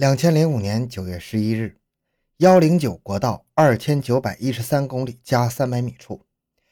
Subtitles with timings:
[0.00, 1.76] 两千零五年九月十一日，
[2.38, 6.22] 幺零九国道二千九百一十三公里加三百米处，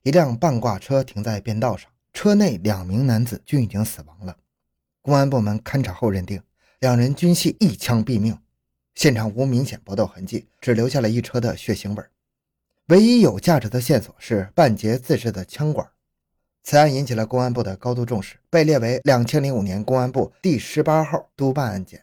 [0.03, 4.39] 一辆半挂车停在便道上，车内两名男子均已经死亡了。
[5.03, 6.41] 公安部门勘查后认定，
[6.81, 8.39] 两人均系一枪毙命。
[8.95, 12.03] 现场无明显搏斗痕迹，只留下了一车的血腥味。
[12.87, 15.87] 唯一有价值的线索是半截自制的枪管。
[16.65, 22.03] 此案引起了公安部的高度重视，被列为两千零五年公安部第十八号督办案件。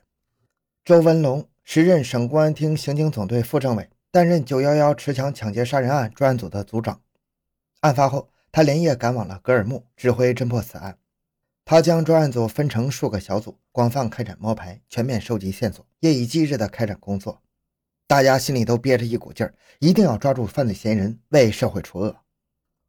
[0.85, 7.01] 周文龙时任省公安厅刑警总队副政委，担任“九幺幺”持枪抢劫杀人案专案组的组长。
[7.79, 10.99] 案发后，他连夜赶往了格尔木，指挥侦破此案。
[11.65, 17.41] 他将专案组分成数个小组，广泛开展摸排，全面收集线索，夜以继日地开展工作。
[18.05, 22.15] 大家心里都憋着一股劲儿，一定要抓住犯罪嫌疑人，为社会除恶。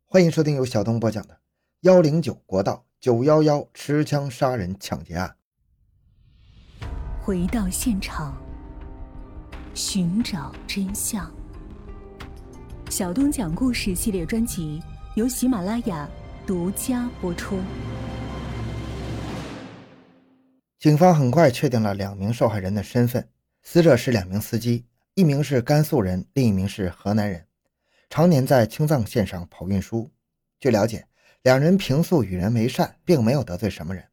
[0.05, 1.33] 欢迎收听由小东播讲的
[1.81, 5.29] 《幺零九国道九幺幺持枪杀人抢劫案》。
[7.27, 8.41] 回到现场，
[9.75, 11.29] 寻找真相。
[12.89, 14.81] 小东讲故事系列专辑
[15.17, 16.09] 由喜马拉雅
[16.47, 17.59] 独家播出。
[20.79, 23.29] 警方很快确定了两名受害人的身份，
[23.65, 27.45] 死者是两名司机，一名是甘肃人，另一名是河南人，
[28.09, 30.09] 常年在青藏线上跑运输。
[30.61, 31.05] 据了解，
[31.43, 34.05] 两人平素与人为善，并没有得罪什么人，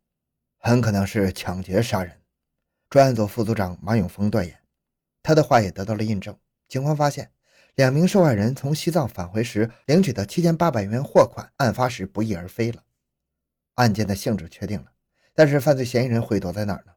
[0.58, 2.12] 很可能是抢劫杀人。
[2.94, 4.60] 专案组副组长马永峰断言，
[5.24, 6.38] 他的话也得到了印证。
[6.68, 7.32] 警方发现，
[7.74, 12.84] 两名受害人从西藏返回时领取的七千八百元货款，案发时不翼而飞了。
[13.74, 14.92] 案件的性质确定了，
[15.34, 16.92] 但是犯罪嫌疑人会躲在哪儿呢？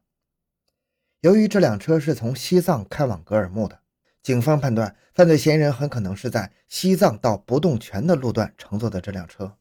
[1.21, 3.79] 由于这辆车是从西藏开往格尔木的，
[4.21, 9.57] 警方判断犯罪嫌疑人很可能是在西藏到不动泉的路段乘坐的这辆车。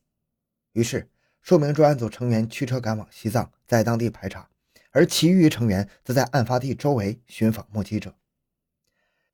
[0.73, 1.09] 于是，
[1.41, 4.47] 数名专案组成员驱车赶往西藏，在当地排查。
[4.97, 8.15] 而其余成员则在案发地周围寻访目击者。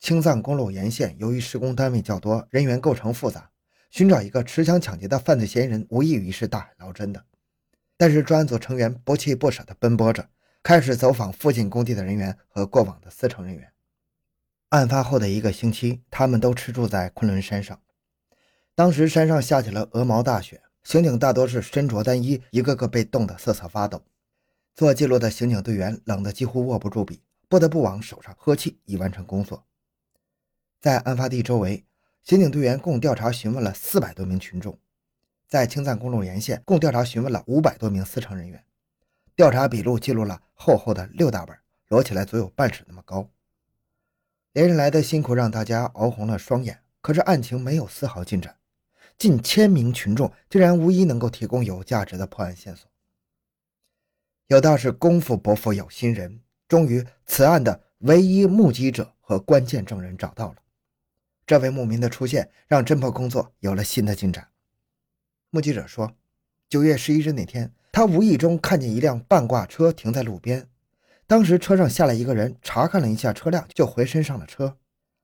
[0.00, 3.48] 青藏公路沿线由于施工单位较多，人员构成复杂，
[3.88, 7.24] 寻找一个持枪抢劫的犯罪嫌疑人无异于是大海捞针的。
[7.96, 10.28] 但是专案组成员不弃不舍地奔波着，
[10.64, 13.70] 开始走访附近工地的人员和过往的司乘人员。
[14.70, 17.80] 案发后的一个星期，他们都吃住在昆仑山上。
[18.74, 24.02] 当时山上下起了鹅毛大雪，刑警大多是身着单衣，一个个被冻得瑟瑟发抖。
[24.74, 29.66] 做记录的刑警队员冷得几乎握不住笔，不得不往手上喝气以完成工作。
[30.80, 31.84] 在案发地周围，
[32.22, 34.78] 刑警队员共调查询问了四百多名群众，
[35.46, 38.64] 在青藏公路沿线共调查询问了五百多名司乘人员。
[39.36, 41.56] 调查笔录记录了厚厚的六大本，
[41.88, 43.28] 摞起来足有半尺那么高。
[44.52, 48.56] 连日来的辛苦让大家熬红了双眼，可是案情没有丝毫进展，
[49.16, 52.91] 近千名群众竟然无一能够提供有价值的破案线索。
[54.48, 60.56] 有道是功夫不负有心人，终于此案的唯一目击者和关键证人找到了。
[61.46, 64.48] 这位牧民的出现让侦破工作有了新的进展。
[65.50, 66.16] 目击者说，
[66.68, 70.68] 九月十一日那天，他无意中看见一辆半挂车停在路边，
[71.26, 74.76] 当时车上下来一个人，查看了一下车辆，就回身上了车。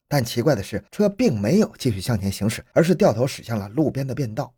[0.07, 4.55] 但奇怪的是，车并没有继续向前行驶，而是掉头驶向了路边的便道。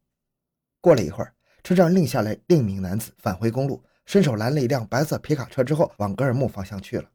[0.80, 3.82] 过了一会儿，车上另下来另一名男子，返回公路。
[4.10, 7.08] 伸手拦了一辆白色皮卡车之后，往格尔木方向去了。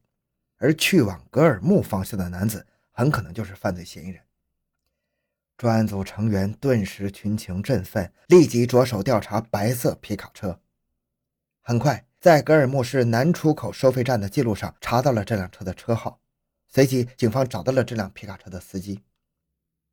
[0.56, 4.22] 而去往格尔木方向的男子，很可能就是犯罪嫌疑人。
[5.58, 10.62] 专案组成员顿时群情振奋，立即着手调查白色皮卡车。
[11.60, 16.22] 很快，在格尔木市南出口收费站的记录上查到了这辆车的车号。
[16.70, 19.02] 随即，警方找到了这辆皮卡车的司机。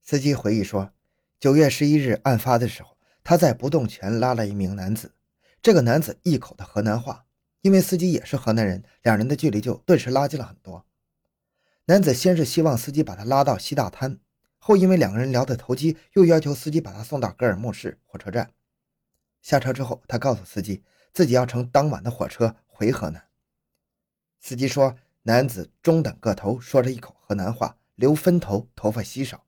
[0.01, 0.93] 司机回忆说，
[1.41, 5.13] 九月十一日案发的时候，他在不动泉拉了一名男子。
[5.63, 7.25] 这个男子一口的河南话，
[7.61, 10.85] 因为司机也是河南人，两人的距离就顿时拉近了很多。
[11.85, 14.19] 男子先是希望司机把他拉到西大滩，
[14.59, 18.51] 后因为两个人聊得投机，又要求司机把他送到格尔木市火车站。
[19.41, 23.29] 下车之后，他告诉司机自己要乘当晚的火车回河南。
[24.41, 29.47] 司机说，男子中等个头，说着一口河南话，留分头，头发稀少，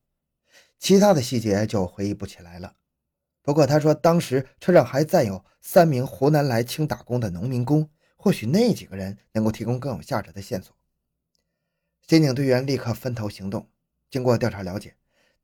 [0.79, 2.75] 其他的细节就回忆不起来了。
[3.45, 7.87] 不过他说，当时车上还载有三名湖南来青打工的农民工，
[8.17, 10.75] 或许那几个人能够提供更有价值的线索。
[12.07, 13.67] 刑警队员立刻分头行动。
[14.09, 14.95] 经过调查了解，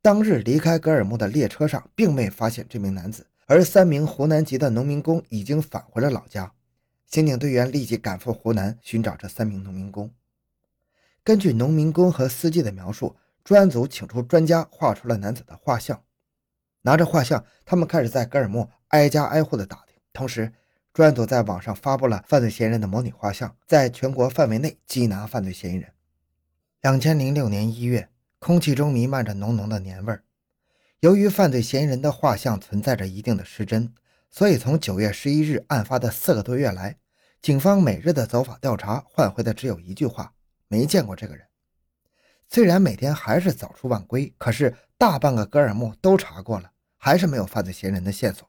[0.01, 6.51] 当日离开格尔木的列车上并未发现这名男子，而三名湖南籍的农民工已经返回了老家。
[7.06, 10.12] 刑警队员立即赶赴湖南寻找这三名农民工。
[11.24, 16.01] 根据农民工和司机的描述，专案组请出专家画出了男子的画像。
[16.81, 20.51] 拿着画像，他们开始在格尔木挨家挨户的打听，同时
[20.94, 25.92] 专案组在网上发布了犯罪嫌疑人的模拟画像，在全国范围内缉拿犯罪嫌疑人。
[26.81, 30.24] 两千零六年一月，空气中弥漫着浓浓的年味儿。
[31.00, 33.94] 由于犯罪嫌疑人的画像存在着一定的失真，
[34.30, 36.98] 所以从九月十一日案发的四个多月来，
[37.42, 40.34] 警方每日的走访调查换回的只有一句话：
[40.68, 41.45] 没见过这个人。
[42.50, 46.70] 虽然每天还是早出晚归，可是大半个格尔木都查过了，
[47.03, 48.48] 还是没有犯罪嫌疑人的线索。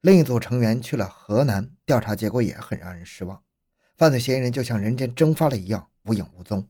[0.00, 3.42] 另一组成员去了河南，调查结果也很让人失望，
[3.96, 6.68] 犯罪嫌疑人就像人间蒸发了一样，无影无踪。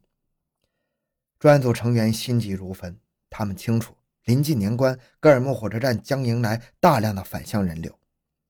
[1.39, 2.99] 专案组成员心急如焚，
[3.29, 7.95] 他们清楚，临近年关，格尔木火车站将迎来大量的返乡人流，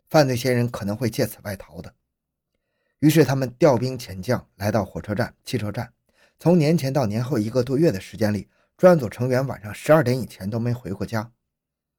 [0.09, 1.93] 犯罪嫌疑人可能会借此外逃的。
[3.01, 5.93] 于是，他们调兵遣将，来到火车站、汽车站。
[6.39, 11.33] 从年前到年后一个多月的时间里，专案组成员晚上十二点以前都没回过家。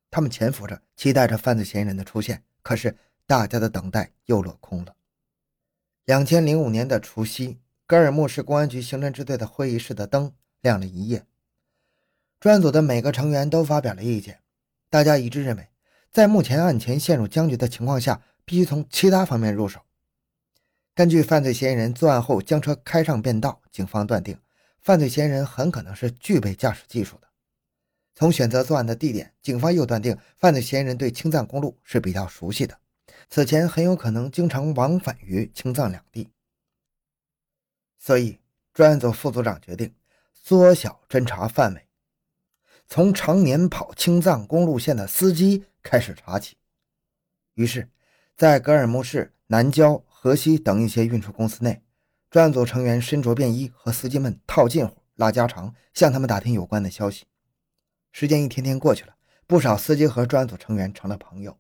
[0.10, 2.44] 他们潜伏着，期待着犯罪嫌疑人的出现。
[2.62, 4.96] 可是，大家的等待又落空了。
[6.06, 10.34] 两千零五年的除夕，格尔木市公安局刑侦支队的会议室的灯。
[10.62, 11.24] 亮了一夜，
[12.40, 14.40] 专案组的每个成员都发表了意见。
[14.90, 15.70] 大家一致认为，
[16.12, 19.82] 在目前案情陷入僵局的情况下，必须从其他方面入手。
[20.96, 24.38] 根据犯罪嫌疑人作案后将车开上便道，警方断定
[24.82, 27.27] 犯罪嫌疑人很可能是具备驾驶技术的。
[28.20, 32.76] 从选择作案的地点，警方又断定犯罪嫌疑人对青藏公路是比较熟悉的，
[33.30, 36.32] 此前很有可能经常往返于青藏两地。
[38.00, 38.40] 所以，
[38.74, 39.94] 专案组副组长决定。
[40.34, 41.88] 缩小侦查范围，
[42.88, 46.56] 从常年跑青藏公路线的司机开始查起。
[47.54, 47.88] 于是，
[48.36, 51.84] 在格尔木市、南郊、河西等一些运输公司内，
[52.32, 57.26] 专案组成员身着便衣，和司机们套近乎、拉家常，向他们打听有关的消息。
[58.20, 59.16] 时间一天天过去了，
[59.46, 61.56] 不少司机和专案组成员成了朋友。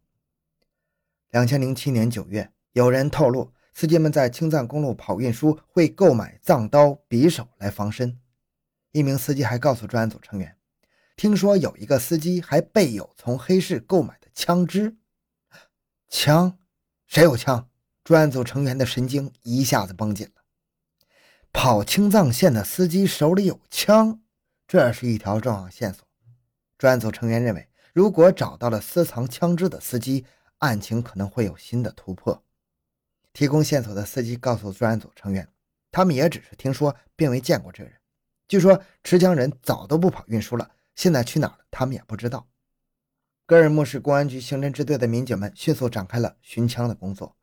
[1.29, 8.19] 两千零七年九月，有人透露，司机们在青藏公路跑运输会购买藏刀、匕首来防身。
[8.91, 10.57] 一名司机还告诉专案组成员，
[11.15, 14.97] 听说有一个司机还备有从黑市购买的枪支。
[16.09, 16.57] 枪？
[17.05, 17.69] 谁有枪？
[18.03, 20.41] 专案组成员的神经一下子绷紧了。
[21.53, 24.23] 跑青藏线的司机手里有枪，
[24.67, 26.06] 这是一条重要线索。
[26.77, 30.25] 专案组成员认为，如果找到了私藏枪支的司机，
[30.59, 32.43] 案情可能会有新的突破。
[33.33, 35.47] 提供线索的司机告诉专案组成员，
[35.91, 37.99] 他们也只是听说，并未见过这个人。
[38.47, 41.59] 据说持枪人早都不跑运输了，现在去哪了？
[41.69, 42.47] 他们也不知道。
[43.45, 47.35] 格尔木市公安局刑侦支队的民警们迅速展开了寻枪的工作，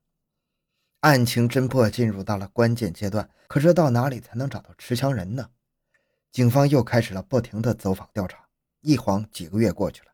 [1.00, 3.28] 案情侦破进入到了关键阶段。
[3.46, 5.50] 可是到哪里才能找到持枪人呢？
[6.32, 8.43] 警方又开始了不停的走访调查。
[8.84, 10.12] 一晃几个月过去了，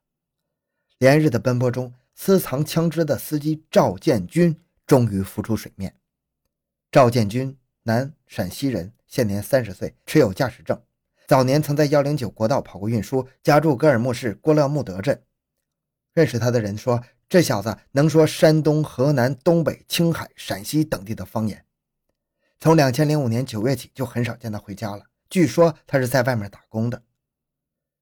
[0.99, 4.57] 连日的奔波中，私藏枪支的司机赵建军
[4.87, 5.97] 终于浮出水面。
[6.93, 8.93] 赵建军，男，陕西人。
[9.07, 10.81] 现年三十岁，持有驾驶证。
[11.27, 15.21] 早年曾在幺零九国道跑过运输，家住格尔木市郭勒木德镇。
[16.15, 21.65] 认识他的人说，这小子能说山东、河南、东北、青海、陕西等地的方言。
[22.61, 25.05] 从两千零五年九月起，就很少见他回家了。
[25.29, 27.03] 据说他是在外面打工的。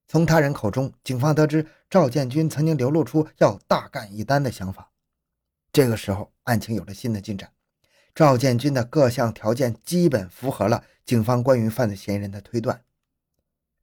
[0.09, 4.91] 从他人口中，警方得知赵建军曾经流露出要大干一单的想法。
[5.71, 7.53] 这个时候，案情有了新的进展。
[8.15, 12.83] 赵建军的各项条件基本符合了警方关于犯罪嫌疑人的推断。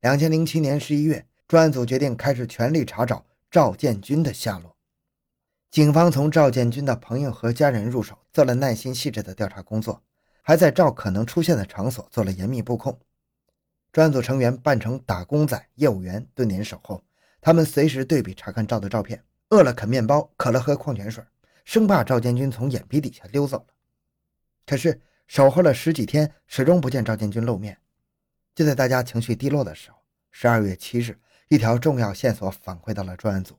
[0.02, 4.76] 两千零七年十一月，专案组决定开始全力查找赵建军的下落。
[5.70, 10.02] 警方从赵建军的朋友和家人入手，做了耐心细致的调查工作，
[10.42, 13.00] 还在赵可能出现的场所做了严密布控。
[13.96, 17.02] 专案组成员扮成打工仔、业务员蹲点守候，
[17.40, 21.24] 他们随时对比查看赵的照片，饿了啃面包，渴了喝矿泉水，
[21.64, 23.68] 生怕赵建军从眼皮底下溜走了。
[24.66, 27.78] 可是守候了十几天，始终不见赵建军露面。
[28.54, 29.96] 就在大家情绪低落的时候，
[30.30, 33.58] 十二月七日，一条重要线索反馈到了专案组。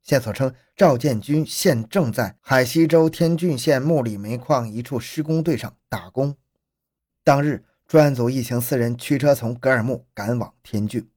[0.00, 6.34] 线索称，赵建军现正在海西州天峻县木里煤矿一处施工队上打工。
[7.22, 11.08] 当日，专案组一行四人驱车从格尔木赶往天峻。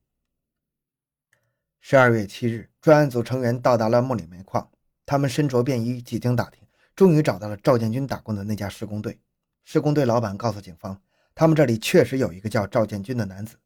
[1.79, 4.69] 十二月七日，专案组成员到达了木里煤矿，
[5.03, 6.61] 他们身着便衣，几经打听，
[6.95, 9.19] 终于找到了赵建军打工的那家施工队。
[9.65, 11.01] 施工队老板告诉警方，
[11.33, 13.57] 他们这里确实有一个叫赵建军的男子。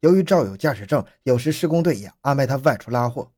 [0.00, 3.32] 由于赵有驾驶证，有时施工队也安排他外出拉货。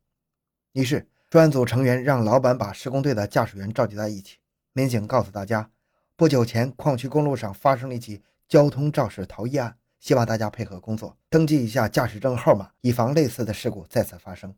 [0.73, 4.39] 于是，专案组成员让老板把施工队的驾驶员召集在一起。
[4.73, 5.71] 民警告诉大家，
[6.17, 14.53] 不久前矿区公路上发生了一起交通肇事逃逸案，希望大家配合工作，登记一下驾驶证号码，以防类似的事故再次发生。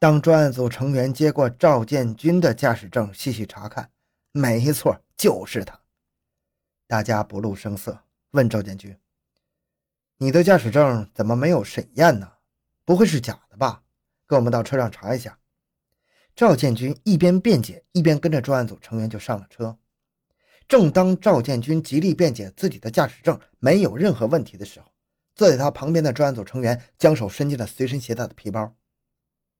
[0.00, 3.92] 当专案组成员接过赵建军的驾驶证，细细查看，
[4.32, 5.78] 没错，就是他。
[6.88, 7.96] 大家不露声色，
[8.32, 8.98] 问赵建军
[10.18, 12.32] ：“你的驾驶证怎么没有审验呢？
[12.84, 13.84] 不会是假的吧？
[14.26, 15.38] 跟我们到车上查一下。
[16.34, 19.78] 赵建军一边辩解，一边跟着专案组成员就上了车。
[20.72, 24.86] 正当赵建军极力辩解自己的驾驶证没有任何问题的时候，
[25.34, 28.74] 坐在他旁边的专案组成员将手伸进了随身携带的皮包。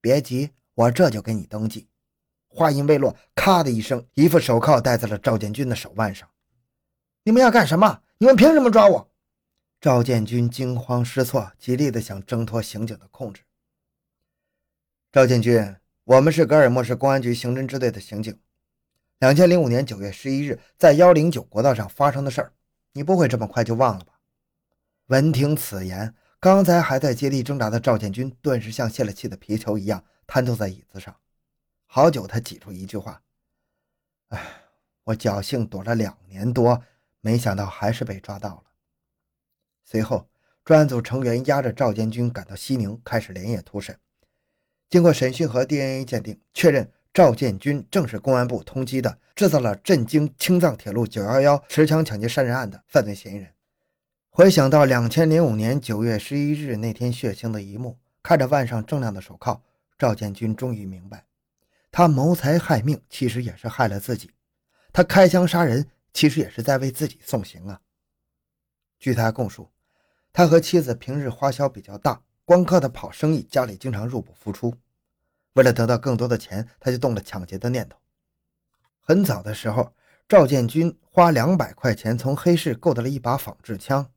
[0.00, 1.86] 别急，我这就给你登记。
[2.48, 6.26] 话音未落，咔的一声，一副手铐戴在了赵建军的手腕上。
[7.24, 8.00] 你们要干什么？
[8.16, 9.12] 你们凭什么抓我？
[9.82, 13.42] 赵建军惊慌失措，极力的想挣脱刑警的控制。
[15.12, 18.34] 赵建军，我们是格尔木市公安局刑侦支队的刑警。
[19.22, 22.52] 两千零五年九月十一日，在幺零九国道上发生的事儿，
[22.90, 24.14] 你不会这么快就忘了吧？
[25.06, 31.16] 闻听此言，刚才还在竭力挣扎的赵建军，顿时像泄了气的皮球一样瘫坐在椅子上。
[31.86, 33.22] 好久，他挤出一句话
[34.30, 34.42] ：“哎，
[35.04, 36.82] 我侥幸躲了两年多，
[37.20, 38.64] 没想到还是被抓到了。”
[39.86, 40.28] 随后，
[40.64, 43.96] 专案组成员押着赵建军赶到西宁，开始连夜突审。
[44.90, 53.52] 经过审讯和 DNA 鉴定，确认赵建军正是公安部通缉的制造了震惊青藏铁路911持枪抢劫杀人案的犯罪嫌疑人。
[54.30, 59.60] 回想到2005年9月11日那天血腥的一幕，看着腕上锃亮的手铐，
[59.98, 61.26] 赵建军终于明白。
[61.90, 64.28] 他谋财害命，其实也是害了自己；
[64.90, 67.78] 他开枪杀人，其实也是在为自己送行啊。
[68.98, 69.68] 据他供述，
[70.32, 74.74] 他和妻子平日花销比较大，光靠他跑生意，家里经常入不敷出。
[75.54, 77.98] 为了得到更多的钱，他就动了抢劫的念头。
[79.00, 79.94] 很早的时候，
[80.28, 84.10] 赵建军花两百块钱从黑市购得了一把仿制枪，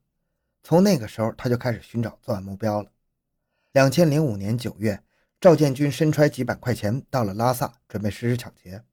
[0.64, 2.92] 从那个时候他就开始寻找作案目标了。
[3.72, 5.02] 两千零五年九月。
[5.42, 8.84] 赵建军身揣几百块钱，到了拉萨，准备实施抢劫。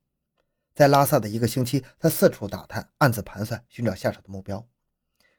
[0.74, 4.68] 在拉萨的一个星期，他四处打探，暗自盘算，寻找下手的目标。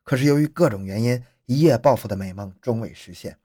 [0.01, 3.37] 可是由于各种原因，一夜暴富的美梦终未实现。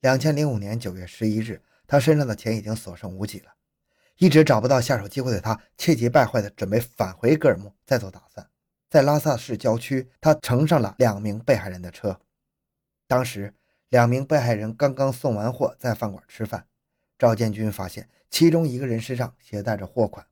[0.00, 3.54] 两千零五年九月十一日，他身上的钱已经所剩无几了，
[4.18, 8.48] 一直找不到下手机会的他，气急败坏地准备返回格尔木再做打算。
[8.88, 12.20] 在拉萨市郊区，他乘上了两名被害人的车。
[13.08, 13.54] 当时。
[13.90, 16.66] 两名被害人刚刚送完货，在饭馆吃饭。
[17.18, 20.26] 赵建军发现其中一个人身上携带着货款，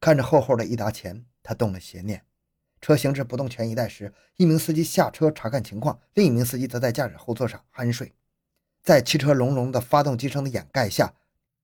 [0.00, 2.24] 看着厚厚的一沓钱，他动了邪念。
[2.80, 8.12] 车行至不动泉一带时，一名司机下车查看情况，另一名司机则在驾驶后座上酣睡。
[8.82, 11.12] 在汽车隆隆的发动机声的掩盖下，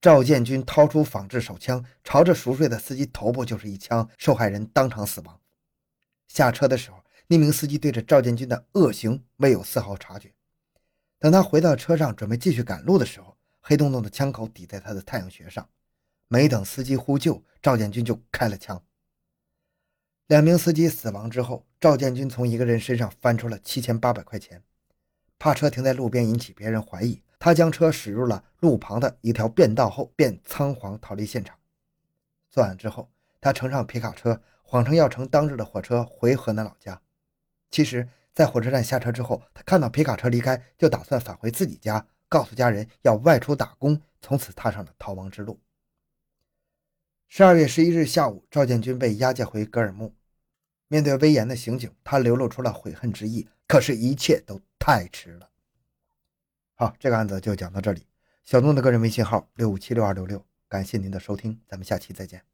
[0.01, 5.41] 赵建军掏出仿制手枪，朝着熟睡的司机头部就是一枪，受害人当场死亡。
[6.29, 10.33] 下车的时候，那名司机对着赵建军的恶行未有丝毫察觉。
[11.19, 15.67] 等他回到车上，准备继续赶路的时候，黑洞洞的枪口抵在他的太阳穴上。
[16.29, 18.83] 没等司机呼救，赵建军就开了枪。
[20.27, 24.63] 两名司机死亡之后，赵建军从一个人身上翻出了七千八百块钱。
[25.45, 31.55] 怕车停在路边引起别人怀疑，他将车驶入了路旁的一条便道后，便仓皇逃离现场。
[32.49, 33.11] 作案之后，
[33.43, 36.99] 他乘上皮卡车，谎称要乘当日的火车回河南老家。
[37.71, 38.09] 其实。
[38.33, 45.61] 在火车站下车之后，他看到皮卡车离开，就打算返回自己家，告诉家人要外出打工，从此踏上了逃亡之路。
[47.29, 50.15] 十二月十一日下午，赵建军被押解回格尔木。
[50.89, 55.51] 面对威严的刑警，他流露出了悔恨之意，可是，一切都太迟了。
[56.75, 58.07] 好，这个案子就讲到这里。
[58.45, 62.54] 小东的个人微信号六五七六二六六，感谢您的收听，咱们下期再见。